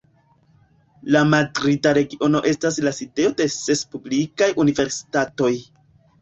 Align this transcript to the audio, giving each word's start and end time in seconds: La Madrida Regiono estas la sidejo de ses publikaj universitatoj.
La 1.15 1.19
Madrida 1.33 1.91
Regiono 1.97 2.41
estas 2.53 2.79
la 2.87 2.95
sidejo 3.01 3.35
de 3.43 3.47
ses 3.57 3.85
publikaj 3.93 4.49
universitatoj. 4.65 5.53